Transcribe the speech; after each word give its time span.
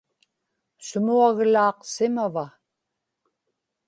sumuaglaaqsimava 0.87 2.45